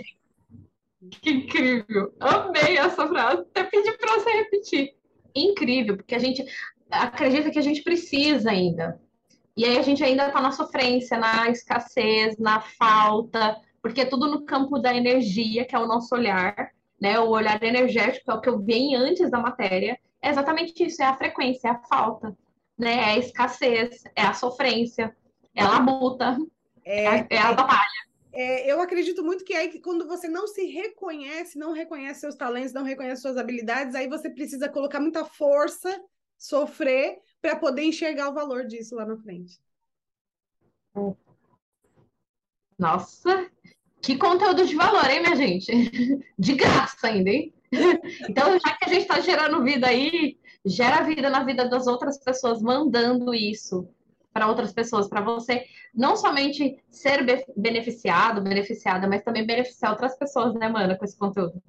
Que 1.21 1.29
incrível! 1.29 2.15
Amei 2.21 2.77
essa 2.77 3.05
frase. 3.05 3.41
Até 3.41 3.65
pedi 3.65 3.91
para 3.97 4.13
você 4.13 4.29
repetir. 4.29 4.95
Incrível, 5.35 5.97
porque 5.97 6.15
a 6.15 6.19
gente 6.19 6.45
acredita 6.89 7.51
que 7.51 7.59
a 7.59 7.63
gente 7.63 7.83
precisa 7.83 8.49
ainda. 8.49 8.97
E 9.57 9.65
aí 9.65 9.77
a 9.77 9.81
gente 9.81 10.01
ainda 10.01 10.27
está 10.27 10.39
na 10.39 10.53
sofrência, 10.53 11.17
na 11.17 11.49
escassez, 11.49 12.37
na 12.37 12.61
falta, 12.61 13.59
porque 13.81 13.99
é 13.99 14.05
tudo 14.05 14.31
no 14.31 14.45
campo 14.45 14.79
da 14.79 14.95
energia, 14.95 15.65
que 15.65 15.75
é 15.75 15.79
o 15.79 15.85
nosso 15.85 16.15
olhar 16.15 16.71
né? 16.99 17.19
O 17.19 17.29
olhar 17.29 17.61
energético 17.63 18.31
é 18.31 18.33
o 18.33 18.41
que 18.41 18.49
eu 18.49 18.59
venho 18.59 18.99
antes 18.99 19.29
da 19.29 19.39
matéria. 19.39 19.99
É 20.21 20.29
exatamente 20.29 20.83
isso, 20.83 21.01
é 21.01 21.05
a 21.05 21.17
frequência, 21.17 21.67
é 21.67 21.71
a 21.71 21.79
falta, 21.79 22.37
né? 22.77 22.95
É 22.95 23.05
a 23.05 23.17
escassez, 23.17 24.03
é 24.15 24.23
a 24.23 24.33
sofrência, 24.33 25.15
é 25.55 25.63
a 25.63 25.69
labuta, 25.69 26.37
é, 26.85 27.05
é, 27.05 27.27
é 27.29 27.37
a 27.37 27.53
batalha. 27.53 28.09
É, 28.31 28.71
eu 28.71 28.79
acredito 28.79 29.23
muito 29.23 29.43
que 29.43 29.53
aí 29.53 29.81
quando 29.81 30.07
você 30.07 30.27
não 30.27 30.47
se 30.47 30.65
reconhece, 30.65 31.57
não 31.57 31.73
reconhece 31.73 32.21
seus 32.21 32.35
talentos, 32.35 32.73
não 32.73 32.83
reconhece 32.83 33.21
suas 33.21 33.37
habilidades, 33.37 33.95
aí 33.95 34.07
você 34.07 34.29
precisa 34.29 34.69
colocar 34.69 34.99
muita 34.99 35.25
força, 35.25 36.01
sofrer 36.37 37.19
para 37.41 37.55
poder 37.55 37.83
enxergar 37.83 38.29
o 38.29 38.33
valor 38.33 38.65
disso 38.65 38.95
lá 38.95 39.05
na 39.05 39.17
frente. 39.17 39.59
Nossa, 42.77 43.49
que 44.01 44.17
conteúdo 44.17 44.65
de 44.65 44.75
valor, 44.75 45.09
hein, 45.09 45.21
minha 45.21 45.35
gente? 45.35 45.71
De 46.37 46.53
graça 46.55 47.07
ainda, 47.07 47.29
hein? 47.29 47.53
Então, 48.29 48.53
já 48.53 48.75
que 48.75 48.85
a 48.85 48.89
gente 48.89 49.01
está 49.01 49.19
gerando 49.19 49.63
vida 49.63 49.87
aí, 49.87 50.37
gera 50.65 51.03
vida 51.03 51.29
na 51.29 51.43
vida 51.43 51.69
das 51.69 51.85
outras 51.87 52.17
pessoas, 52.17 52.61
mandando 52.61 53.33
isso 53.33 53.87
para 54.33 54.47
outras 54.47 54.73
pessoas, 54.73 55.07
para 55.07 55.21
você 55.21 55.65
não 55.93 56.15
somente 56.15 56.77
ser 56.89 57.25
beneficiado, 57.55 58.41
beneficiada, 58.41 59.07
mas 59.07 59.23
também 59.23 59.45
beneficiar 59.45 59.91
outras 59.91 60.17
pessoas, 60.17 60.53
né, 60.53 60.69
Mana, 60.69 60.97
com 60.97 61.05
esse 61.05 61.17
conteúdo. 61.17 61.61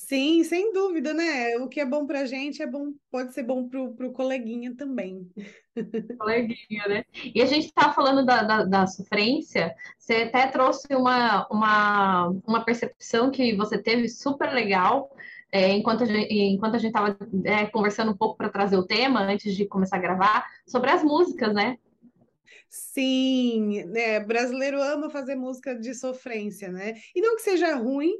Sim, 0.00 0.42
sem 0.44 0.72
dúvida, 0.72 1.12
né? 1.12 1.56
O 1.58 1.68
que 1.68 1.78
é 1.78 1.84
bom 1.84 2.06
para 2.06 2.20
a 2.20 2.24
gente 2.24 2.62
é 2.62 2.66
bom, 2.66 2.94
pode 3.10 3.34
ser 3.34 3.42
bom 3.42 3.68
para 3.68 4.06
o 4.06 4.12
coleguinha 4.12 4.74
também. 4.74 5.30
Coleguinha, 6.18 6.88
né? 6.88 7.04
E 7.34 7.40
a 7.42 7.46
gente 7.46 7.66
está 7.66 7.92
falando 7.92 8.24
da, 8.24 8.42
da, 8.42 8.64
da, 8.64 8.86
sofrência, 8.86 9.74
você 9.98 10.14
até 10.22 10.46
trouxe 10.48 10.88
uma, 10.94 11.46
uma, 11.48 12.28
uma 12.46 12.64
percepção 12.64 13.30
que 13.30 13.54
você 13.54 13.76
teve 13.80 14.08
super 14.08 14.50
legal. 14.52 15.14
É, 15.52 15.68
enquanto 15.70 16.02
a 16.02 16.06
gente 16.06 16.86
estava 16.86 17.16
é, 17.44 17.66
conversando 17.66 18.12
um 18.12 18.16
pouco 18.16 18.38
para 18.38 18.48
trazer 18.48 18.78
o 18.78 18.86
tema, 18.86 19.20
antes 19.20 19.54
de 19.54 19.66
começar 19.66 19.96
a 19.96 20.00
gravar, 20.00 20.46
sobre 20.66 20.90
as 20.90 21.04
músicas, 21.04 21.54
né? 21.54 21.76
Sim, 22.70 23.84
né? 23.84 24.18
Brasileiro 24.20 24.82
ama 24.82 25.10
fazer 25.10 25.34
música 25.34 25.74
de 25.74 25.92
sofrência, 25.92 26.70
né? 26.72 26.94
E 27.14 27.20
não 27.20 27.36
que 27.36 27.42
seja 27.42 27.76
ruim, 27.76 28.14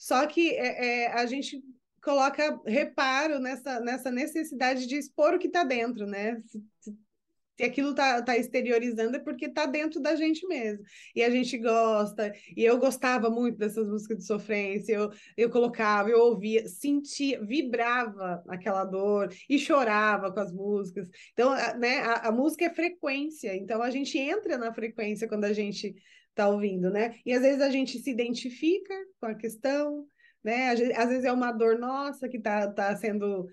só 0.00 0.26
que 0.26 0.52
é, 0.52 1.02
é, 1.02 1.12
a 1.12 1.26
gente 1.26 1.62
coloca 2.02 2.58
reparo 2.64 3.38
nessa, 3.38 3.78
nessa 3.80 4.10
necessidade 4.10 4.86
de 4.86 4.96
expor 4.96 5.34
o 5.34 5.38
que 5.38 5.46
está 5.46 5.62
dentro, 5.62 6.06
né? 6.06 6.42
Se, 6.80 7.62
aquilo 7.62 7.90
está 7.90 8.22
tá 8.22 8.38
exteriorizando 8.38 9.14
é 9.14 9.20
porque 9.20 9.44
está 9.44 9.66
dentro 9.66 10.00
da 10.00 10.16
gente 10.16 10.46
mesmo. 10.46 10.82
E 11.14 11.22
a 11.22 11.28
gente 11.28 11.58
gosta, 11.58 12.32
e 12.56 12.64
eu 12.64 12.78
gostava 12.78 13.28
muito 13.28 13.58
dessas 13.58 13.86
músicas 13.86 14.16
de 14.16 14.24
sofrência, 14.24 14.94
eu, 14.94 15.10
eu 15.36 15.50
colocava, 15.50 16.08
eu 16.08 16.20
ouvia, 16.20 16.66
sentia, 16.66 17.44
vibrava 17.44 18.42
aquela 18.48 18.86
dor 18.86 19.28
e 19.46 19.58
chorava 19.58 20.32
com 20.32 20.40
as 20.40 20.50
músicas. 20.50 21.06
Então, 21.34 21.54
né, 21.78 21.98
a, 21.98 22.28
a 22.28 22.32
música 22.32 22.64
é 22.64 22.70
frequência, 22.70 23.54
então 23.54 23.82
a 23.82 23.90
gente 23.90 24.16
entra 24.16 24.56
na 24.56 24.72
frequência 24.72 25.28
quando 25.28 25.44
a 25.44 25.52
gente 25.52 25.94
está 26.40 26.48
ouvindo, 26.48 26.90
né? 26.90 27.14
E 27.24 27.32
às 27.32 27.42
vezes 27.42 27.60
a 27.60 27.70
gente 27.70 27.98
se 27.98 28.10
identifica 28.10 28.94
com 29.20 29.26
a 29.26 29.34
questão, 29.34 30.06
né? 30.42 30.70
Às 30.70 31.08
vezes 31.08 31.24
é 31.24 31.32
uma 31.32 31.52
dor 31.52 31.78
nossa 31.78 32.28
que 32.28 32.38
está 32.38 32.70
tá 32.72 32.96
sendo 32.96 33.46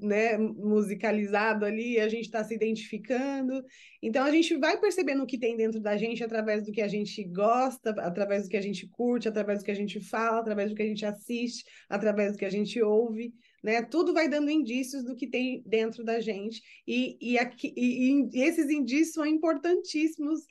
né, 0.00 0.36
musicalizado 0.38 1.64
ali, 1.64 2.00
a 2.00 2.08
gente 2.08 2.24
está 2.24 2.42
se 2.42 2.54
identificando. 2.54 3.64
Então 4.02 4.24
a 4.24 4.30
gente 4.30 4.56
vai 4.56 4.78
percebendo 4.78 5.22
o 5.22 5.26
que 5.26 5.38
tem 5.38 5.56
dentro 5.56 5.80
da 5.80 5.96
gente 5.96 6.22
através 6.22 6.64
do 6.64 6.72
que 6.72 6.80
a 6.80 6.88
gente 6.88 7.22
gosta, 7.24 7.90
através 7.90 8.44
do 8.44 8.48
que 8.48 8.56
a 8.56 8.62
gente 8.62 8.86
curte, 8.88 9.28
através 9.28 9.60
do 9.60 9.64
que 9.64 9.70
a 9.70 9.76
gente 9.76 10.00
fala, 10.00 10.40
através 10.40 10.70
do 10.70 10.76
que 10.76 10.82
a 10.82 10.86
gente 10.86 11.04
assiste, 11.04 11.64
através 11.88 12.32
do 12.32 12.38
que 12.38 12.44
a 12.44 12.50
gente 12.50 12.80
ouve. 12.82 13.34
Né? 13.62 13.82
Tudo 13.82 14.14
vai 14.14 14.28
dando 14.28 14.50
indícios 14.50 15.04
do 15.04 15.16
que 15.16 15.26
tem 15.26 15.62
dentro 15.66 16.04
da 16.04 16.20
gente, 16.20 16.62
e, 16.86 17.18
e, 17.20 17.38
aqui, 17.38 17.72
e, 17.76 18.28
e 18.32 18.42
esses 18.42 18.70
indícios 18.70 19.14
são 19.14 19.26
importantíssimos 19.26 20.46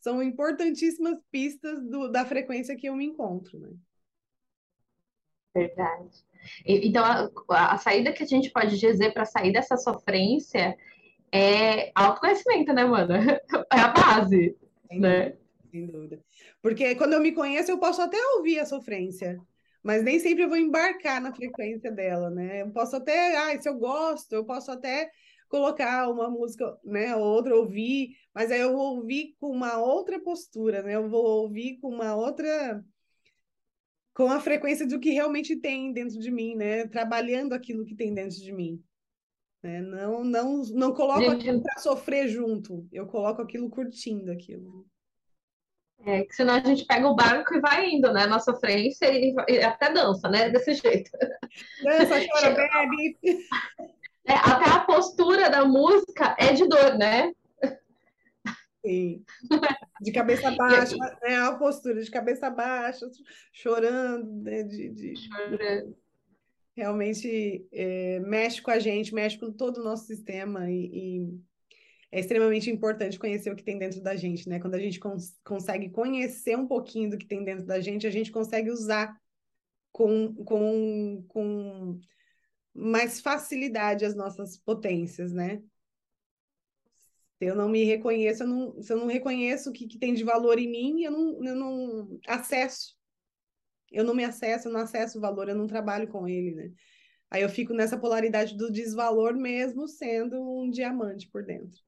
são 0.00 0.22
importantíssimas 0.22 1.22
pistas 1.30 1.82
do, 1.84 2.08
da 2.10 2.24
frequência 2.24 2.76
que 2.76 2.88
eu 2.88 2.96
me 2.96 3.04
encontro, 3.04 3.58
né? 3.58 3.70
Verdade. 5.54 6.24
Então, 6.64 7.04
a, 7.04 7.74
a 7.74 7.76
saída 7.76 8.12
que 8.12 8.22
a 8.22 8.26
gente 8.26 8.50
pode 8.50 8.78
dizer 8.78 9.12
para 9.12 9.24
sair 9.24 9.52
dessa 9.52 9.76
sofrência 9.76 10.76
é 11.32 11.92
autoconhecimento, 11.94 12.72
né, 12.72 12.84
mano? 12.84 13.14
É 13.72 13.78
a 13.78 13.88
base, 13.88 14.56
sem 14.88 15.00
né? 15.00 15.30
Dúvida, 15.30 15.38
sem 15.70 15.86
dúvida. 15.86 16.24
Porque 16.62 16.94
quando 16.94 17.12
eu 17.12 17.20
me 17.20 17.32
conheço, 17.32 17.70
eu 17.70 17.78
posso 17.78 18.00
até 18.00 18.16
ouvir 18.36 18.58
a 18.58 18.66
sofrência, 18.66 19.38
mas 19.82 20.02
nem 20.02 20.18
sempre 20.18 20.44
eu 20.44 20.48
vou 20.48 20.56
embarcar 20.56 21.20
na 21.20 21.34
frequência 21.34 21.90
dela, 21.90 22.30
né? 22.30 22.62
Eu 22.62 22.70
posso 22.70 22.96
até, 22.96 23.36
ah, 23.36 23.60
se 23.60 23.68
eu 23.68 23.74
gosto, 23.74 24.32
eu 24.32 24.44
posso 24.44 24.70
até 24.70 25.10
colocar 25.50 26.08
uma 26.08 26.30
música, 26.30 26.78
né, 26.84 27.14
ou 27.14 27.24
outra, 27.24 27.56
ouvir, 27.56 28.16
mas 28.32 28.52
aí 28.52 28.60
eu 28.60 28.72
vou 28.72 28.96
ouvir 28.96 29.34
com 29.38 29.50
uma 29.50 29.78
outra 29.78 30.20
postura, 30.22 30.82
né? 30.82 30.94
Eu 30.94 31.10
vou 31.10 31.42
ouvir 31.42 31.78
com 31.80 31.88
uma 31.88 32.14
outra 32.14 32.82
com 34.14 34.30
a 34.30 34.40
frequência 34.40 34.86
do 34.86 35.00
que 35.00 35.10
realmente 35.10 35.56
tem 35.56 35.92
dentro 35.92 36.18
de 36.18 36.30
mim, 36.30 36.54
né? 36.54 36.86
Trabalhando 36.86 37.52
aquilo 37.52 37.84
que 37.84 37.96
tem 37.96 38.14
dentro 38.14 38.36
de 38.36 38.52
mim. 38.52 38.82
Né? 39.62 39.80
Não, 39.82 40.24
não, 40.24 40.62
não 40.72 40.94
coloco 40.94 41.22
Gente... 41.22 41.34
aquilo 41.34 41.62
para 41.62 41.78
sofrer 41.78 42.28
junto, 42.28 42.86
eu 42.92 43.06
coloco 43.06 43.42
aquilo 43.42 43.68
curtindo 43.68 44.30
aquilo. 44.30 44.86
É, 46.06 46.24
que 46.24 46.34
senão 46.34 46.54
a 46.54 46.60
gente 46.60 46.86
pega 46.86 47.06
o 47.06 47.14
barco 47.14 47.54
e 47.54 47.60
vai 47.60 47.90
indo, 47.90 48.10
né, 48.10 48.24
na 48.24 48.38
sofrência 48.38 49.06
e, 49.12 49.34
e 49.48 49.62
até 49.62 49.92
dança, 49.92 50.30
né, 50.30 50.48
desse 50.48 50.72
jeito. 50.80 51.10
Dança, 51.82 52.26
chora, 52.26 52.54
bebe. 52.54 53.18
É, 54.30 54.34
até 54.34 54.70
a 54.70 54.80
postura 54.80 55.50
da 55.50 55.64
música 55.64 56.36
é 56.38 56.52
de 56.52 56.68
dor, 56.68 56.96
né? 56.96 57.32
Sim. 58.86 59.24
De 60.00 60.12
cabeça 60.12 60.50
baixa, 60.52 60.96
né? 61.22 61.36
A 61.36 61.52
postura 61.52 62.02
de 62.02 62.10
cabeça 62.10 62.48
baixa, 62.48 63.06
chorando, 63.52 64.42
né? 64.42 64.62
De, 64.62 64.88
de... 64.88 65.14
Chorando. 65.16 65.94
Realmente 66.74 67.68
é, 67.70 68.18
mexe 68.20 68.62
com 68.62 68.70
a 68.70 68.78
gente, 68.78 69.12
mexe 69.12 69.36
com 69.36 69.52
todo 69.52 69.78
o 69.78 69.84
nosso 69.84 70.06
sistema 70.06 70.70
e, 70.70 70.86
e, 70.94 71.40
é 72.10 72.20
extremamente 72.20 72.70
importante 72.70 73.18
conhecer 73.18 73.52
o 73.52 73.56
que 73.56 73.62
tem 73.62 73.78
dentro 73.78 74.00
da 74.00 74.16
gente, 74.16 74.48
né? 74.48 74.58
Quando 74.58 74.76
a 74.76 74.80
gente 74.80 74.98
cons 74.98 75.38
consegue 75.44 75.90
conhecer 75.90 76.56
um 76.56 76.66
pouquinho 76.66 77.10
do 77.10 77.18
que 77.18 77.26
tem 77.26 77.44
dentro 77.44 77.66
da 77.66 77.78
gente, 77.78 78.06
a 78.06 78.10
gente 78.10 78.32
consegue 78.32 78.70
usar 78.70 79.14
com, 79.92 80.34
com, 80.44 81.22
com 81.28 82.00
mais 82.74 83.20
facilidade 83.20 84.04
as 84.04 84.14
nossas 84.14 84.56
potências, 84.56 85.32
né? 85.32 85.62
Se 87.38 87.46
eu 87.46 87.54
não 87.54 87.68
me 87.68 87.84
reconheço, 87.84 88.42
eu 88.42 88.46
não, 88.46 88.82
se 88.82 88.92
eu 88.92 88.98
não 88.98 89.06
reconheço 89.06 89.70
o 89.70 89.72
que, 89.72 89.86
que 89.86 89.98
tem 89.98 90.12
de 90.12 90.22
valor 90.22 90.58
em 90.58 90.70
mim, 90.70 91.02
eu 91.02 91.10
não, 91.10 91.44
eu 91.44 91.56
não 91.56 92.20
acesso. 92.26 92.96
Eu 93.90 94.04
não 94.04 94.14
me 94.14 94.24
acesso, 94.24 94.68
eu 94.68 94.72
não 94.72 94.80
acesso 94.80 95.18
o 95.18 95.20
valor, 95.20 95.48
eu 95.48 95.54
não 95.56 95.66
trabalho 95.66 96.06
com 96.08 96.28
ele, 96.28 96.54
né? 96.54 96.72
Aí 97.30 97.42
eu 97.42 97.48
fico 97.48 97.72
nessa 97.72 97.98
polaridade 97.98 98.56
do 98.56 98.70
desvalor 98.70 99.34
mesmo 99.34 99.88
sendo 99.88 100.36
um 100.40 100.70
diamante 100.70 101.28
por 101.28 101.44
dentro. 101.44 101.80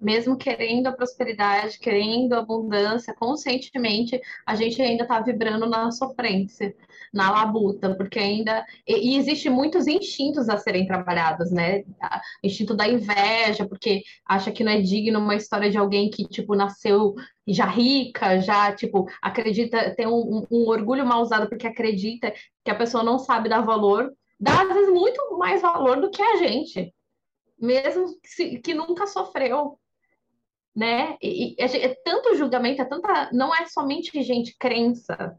Mesmo 0.00 0.38
querendo 0.38 0.86
a 0.86 0.92
prosperidade, 0.92 1.78
querendo 1.78 2.32
a 2.32 2.38
abundância, 2.38 3.14
conscientemente, 3.14 4.18
a 4.46 4.54
gente 4.54 4.80
ainda 4.80 5.02
está 5.02 5.20
vibrando 5.20 5.66
na 5.66 5.90
sofrência, 5.90 6.74
na 7.12 7.30
labuta, 7.30 7.94
porque 7.94 8.18
ainda. 8.18 8.64
E, 8.86 9.12
e 9.12 9.18
existe 9.18 9.50
muitos 9.50 9.86
instintos 9.86 10.48
a 10.48 10.56
serem 10.56 10.86
trabalhados, 10.86 11.50
né? 11.50 11.84
Instinto 12.42 12.74
da 12.74 12.88
inveja, 12.88 13.68
porque 13.68 14.02
acha 14.24 14.50
que 14.50 14.64
não 14.64 14.72
é 14.72 14.80
digno 14.80 15.18
uma 15.18 15.36
história 15.36 15.70
de 15.70 15.76
alguém 15.76 16.08
que, 16.08 16.26
tipo, 16.26 16.54
nasceu 16.54 17.14
já 17.46 17.66
rica, 17.66 18.40
já, 18.40 18.72
tipo, 18.72 19.06
acredita, 19.20 19.94
tem 19.94 20.06
um, 20.06 20.46
um 20.50 20.68
orgulho 20.68 21.06
mal 21.06 21.20
usado 21.20 21.48
porque 21.48 21.66
acredita 21.66 22.32
que 22.64 22.70
a 22.70 22.74
pessoa 22.74 23.04
não 23.04 23.18
sabe 23.18 23.48
dar 23.48 23.60
valor, 23.60 24.12
dá 24.40 24.62
às 24.62 24.68
vezes 24.68 24.92
muito 24.92 25.38
mais 25.38 25.60
valor 25.60 26.00
do 26.00 26.10
que 26.10 26.22
a 26.22 26.36
gente 26.36 26.92
mesmo 27.58 28.06
que, 28.36 28.58
que 28.58 28.74
nunca 28.74 29.06
sofreu, 29.06 29.78
né? 30.74 31.16
E, 31.22 31.54
e 31.54 31.56
é, 31.58 31.84
é 31.84 31.94
tanto 32.04 32.36
julgamento, 32.36 32.82
é 32.82 32.84
tanta, 32.84 33.30
não 33.32 33.54
é 33.54 33.66
somente 33.66 34.22
gente 34.22 34.56
crença, 34.58 35.38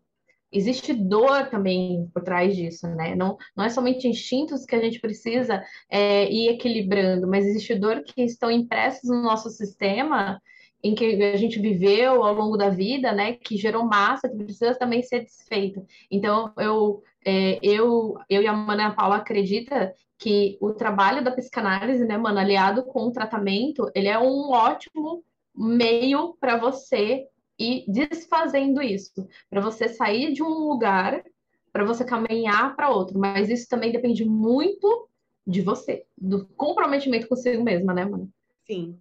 existe 0.51 0.93
dor 0.93 1.49
também 1.49 2.09
por 2.13 2.23
trás 2.23 2.55
disso, 2.55 2.87
né? 2.87 3.15
Não, 3.15 3.37
não 3.55 3.65
é 3.65 3.69
somente 3.69 4.07
instintos 4.07 4.65
que 4.65 4.75
a 4.75 4.81
gente 4.81 4.99
precisa 4.99 5.63
é, 5.89 6.31
ir 6.31 6.49
equilibrando, 6.49 7.27
mas 7.27 7.45
existe 7.45 7.75
dor 7.75 8.03
que 8.03 8.23
estão 8.23 8.49
impressos 8.49 9.09
no 9.09 9.21
nosso 9.21 9.49
sistema 9.49 10.41
em 10.83 10.93
que 10.93 11.23
a 11.23 11.35
gente 11.37 11.59
viveu 11.59 12.23
ao 12.23 12.33
longo 12.33 12.55
da 12.55 12.69
vida, 12.69 13.11
né? 13.11 13.33
Que 13.33 13.57
gerou 13.57 13.85
massa, 13.85 14.29
que 14.29 14.37
precisa 14.37 14.75
também 14.75 15.01
ser 15.01 15.21
desfeita. 15.23 15.83
Então, 16.09 16.53
eu, 16.57 17.03
é, 17.25 17.59
eu, 17.61 18.15
eu 18.29 18.41
e 18.41 18.47
a 18.47 18.53
Mana 18.53 18.93
Paula 18.93 19.17
acredita 19.17 19.93
que 20.17 20.57
o 20.59 20.73
trabalho 20.73 21.23
da 21.23 21.31
psicanálise, 21.31 22.03
né, 22.05 22.17
mano, 22.17 22.39
aliado 22.39 22.83
com 22.83 23.07
o 23.07 23.11
tratamento, 23.11 23.89
ele 23.93 24.07
é 24.07 24.17
um 24.17 24.49
ótimo 24.51 25.23
meio 25.55 26.35
para 26.39 26.57
você 26.57 27.27
ir 27.59 27.85
desfazendo 27.87 28.81
isso, 28.81 29.27
para 29.49 29.61
você 29.61 29.87
sair 29.87 30.33
de 30.33 30.43
um 30.43 30.67
lugar, 30.67 31.23
para 31.71 31.83
você 31.83 32.03
caminhar 32.03 32.75
para 32.75 32.89
outro, 32.89 33.19
mas 33.19 33.49
isso 33.49 33.67
também 33.67 33.91
depende 33.91 34.25
muito 34.25 35.07
de 35.45 35.61
você, 35.61 36.05
do 36.17 36.45
comprometimento 36.57 37.27
consigo 37.27 37.63
mesma, 37.63 37.93
né, 37.93 38.05
mano? 38.05 38.29
Sim. 38.65 38.99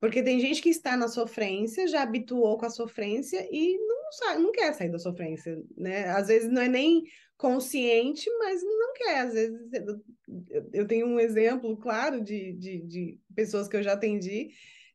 Porque 0.00 0.22
tem 0.22 0.38
gente 0.38 0.60
que 0.60 0.68
está 0.68 0.96
na 0.96 1.08
sofrência, 1.08 1.88
já 1.88 2.02
habituou 2.02 2.58
com 2.58 2.66
a 2.66 2.70
sofrência 2.70 3.46
e 3.50 3.78
não, 3.78 4.12
sai, 4.12 4.38
não 4.38 4.52
quer 4.52 4.72
sair 4.74 4.90
da 4.90 4.98
sofrência, 4.98 5.58
né? 5.76 6.08
Às 6.10 6.28
vezes 6.28 6.50
não 6.50 6.62
é 6.62 6.68
nem 6.68 7.04
consciente, 7.36 8.28
mas 8.38 8.62
não 8.62 8.92
quer. 8.92 9.18
Às 9.20 9.34
vezes 9.34 9.58
eu 10.72 10.86
tenho 10.86 11.06
um 11.06 11.18
exemplo 11.18 11.76
claro 11.76 12.20
de, 12.20 12.52
de, 12.52 12.82
de 12.82 13.18
pessoas 13.34 13.68
que 13.68 13.76
eu 13.76 13.82
já 13.82 13.94
atendi. 13.94 14.50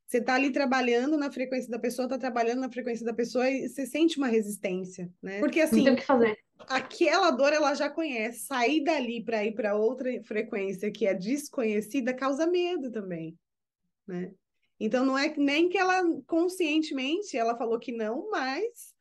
Você 0.06 0.18
está 0.18 0.36
ali 0.36 0.52
trabalhando 0.52 1.18
na 1.18 1.32
frequência 1.32 1.70
da 1.70 1.80
pessoa, 1.80 2.06
está 2.06 2.18
trabalhando 2.18 2.60
na 2.60 2.72
frequência 2.72 3.06
da 3.06 3.14
pessoa 3.14 3.50
e 3.50 3.70
você 3.70 3.86
sente 3.86 4.18
uma 4.18 4.28
resistência, 4.28 5.10
né? 5.22 5.40
Porque 5.40 5.62
assim, 5.62 5.78
não 5.78 5.84
tem 5.86 5.94
o 5.94 5.98
que 5.98 6.06
fazer. 6.06 6.38
Aquela 6.68 7.32
dor 7.32 7.54
ela 7.54 7.74
já 7.74 7.90
conhece. 7.90 8.46
Sair 8.46 8.84
dali 8.84 9.24
para 9.24 9.44
ir 9.46 9.54
para 9.54 9.76
outra 9.76 10.12
frequência 10.24 10.92
que 10.92 11.08
é 11.08 11.14
desconhecida 11.14 12.14
causa 12.14 12.46
medo 12.46 12.92
também, 12.92 13.38
né? 14.06 14.32
Então 14.84 15.06
não 15.06 15.16
é 15.16 15.32
nem 15.38 15.70
que 15.70 15.78
ela 15.78 16.02
conscientemente 16.26 17.38
ela 17.38 17.56
falou 17.56 17.78
que 17.78 17.92
não, 17.92 18.32
mas 18.32 18.96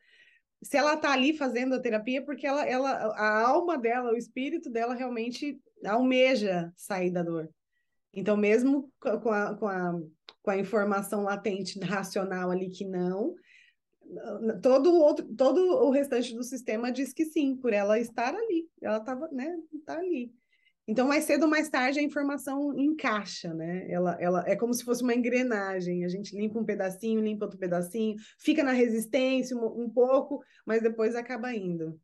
se 0.63 0.77
ela 0.77 0.93
está 0.93 1.11
ali 1.11 1.35
fazendo 1.35 1.75
a 1.75 1.81
terapia, 1.81 2.23
porque 2.23 2.47
ela, 2.47 2.67
ela, 2.67 2.91
a 2.91 3.49
alma 3.49 3.79
dela, 3.79 4.13
o 4.13 4.17
espírito 4.17 4.69
dela 4.69 4.95
realmente 4.95 5.59
almeja 5.83 6.71
sair 6.77 7.11
da 7.11 7.23
dor. 7.23 7.49
Então, 8.13 8.37
mesmo 8.37 8.93
com 9.01 9.31
a, 9.31 9.55
com 9.57 9.67
a, 9.67 10.01
com 10.43 10.51
a 10.51 10.59
informação 10.59 11.23
latente 11.23 11.79
racional 11.81 12.51
ali 12.51 12.69
que 12.69 12.85
não, 12.85 13.35
todo 14.63 14.93
o 14.93 15.01
outro, 15.01 15.27
todo 15.35 15.61
o 15.61 15.91
restante 15.91 16.35
do 16.35 16.43
sistema 16.43 16.93
diz 16.93 17.15
que 17.15 17.25
sim, 17.25 17.57
por 17.57 17.73
ela 17.73 17.99
estar 17.99 18.35
ali. 18.35 18.69
Ela 18.83 18.99
estava, 18.99 19.29
né, 19.29 19.57
tá 19.87 19.97
ali. 19.97 20.31
Então, 20.91 21.07
mais 21.07 21.23
cedo 21.23 21.45
ou 21.45 21.49
mais 21.49 21.69
tarde, 21.69 22.01
a 22.01 22.03
informação 22.03 22.77
encaixa, 22.77 23.55
né? 23.55 23.89
Ela, 23.89 24.17
ela 24.21 24.45
é 24.45 24.57
como 24.57 24.75
se 24.75 24.85
fosse 24.85 25.05
uma 25.05 25.15
engrenagem. 25.15 26.05
A 26.05 26.09
gente 26.09 26.35
limpa 26.35 26.59
um 26.59 26.65
pedacinho, 26.65 27.21
limpa 27.21 27.45
outro 27.45 27.61
pedacinho, 27.61 28.17
fica 28.37 28.65
na 28.65 28.73
resistência 28.73 29.57
um, 29.57 29.85
um 29.85 29.89
pouco, 29.89 30.43
mas 30.67 30.83
depois 30.83 31.15
acaba 31.15 31.55
indo. 31.55 31.97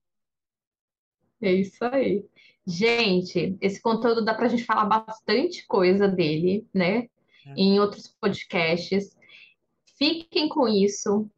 É 1.42 1.52
isso 1.52 1.84
aí. 1.84 2.24
Gente, 2.64 3.58
esse 3.60 3.82
conteúdo 3.82 4.24
dá 4.24 4.32
para 4.34 4.46
a 4.46 4.48
gente 4.48 4.62
falar 4.62 4.84
bastante 4.84 5.66
coisa 5.66 6.06
dele, 6.06 6.64
né? 6.72 7.08
É. 7.44 7.54
Em 7.56 7.80
outros 7.80 8.06
podcasts. 8.06 9.16
Fiquem 9.98 10.48
com 10.48 10.68
isso 10.68 11.28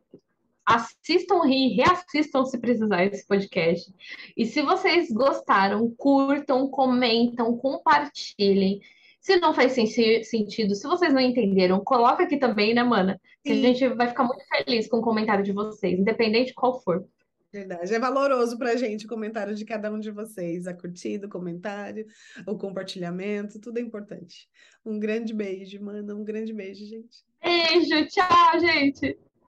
assistam 0.68 1.46
e 1.46 1.74
reassistam 1.74 2.44
se 2.44 2.58
precisar 2.58 3.04
esse 3.04 3.26
podcast. 3.26 3.92
E 4.36 4.44
se 4.44 4.62
vocês 4.62 5.10
gostaram, 5.10 5.90
curtam, 5.96 6.68
comentam, 6.68 7.56
compartilhem. 7.56 8.80
Se 9.20 9.36
não 9.36 9.52
faz 9.52 9.72
sentido, 9.72 10.74
se 10.74 10.86
vocês 10.86 11.12
não 11.12 11.20
entenderam, 11.20 11.80
coloca 11.80 12.22
aqui 12.22 12.36
também, 12.36 12.74
né, 12.74 12.82
mana? 12.82 13.20
Que 13.44 13.52
a 13.52 13.54
gente 13.54 13.88
vai 13.88 14.08
ficar 14.08 14.24
muito 14.24 14.44
feliz 14.46 14.88
com 14.88 14.98
o 14.98 15.02
comentário 15.02 15.44
de 15.44 15.52
vocês, 15.52 15.98
independente 15.98 16.48
de 16.48 16.54
qual 16.54 16.80
for. 16.80 17.04
Verdade. 17.52 17.94
É 17.94 17.98
valoroso 17.98 18.58
para 18.58 18.72
a 18.72 18.76
gente 18.76 19.06
o 19.06 19.08
comentário 19.08 19.54
de 19.54 19.64
cada 19.64 19.90
um 19.90 19.98
de 19.98 20.10
vocês. 20.10 20.66
A 20.66 20.74
curtida, 20.74 21.26
o 21.26 21.30
comentário, 21.30 22.06
o 22.46 22.56
compartilhamento, 22.56 23.58
tudo 23.58 23.78
é 23.78 23.80
importante. 23.80 24.48
Um 24.84 24.98
grande 24.98 25.32
beijo, 25.32 25.82
mana. 25.82 26.14
Um 26.14 26.24
grande 26.24 26.52
beijo, 26.52 26.84
gente. 26.84 27.24
Beijo, 27.42 28.06
tchau, 28.08 28.60
gente. 28.60 29.18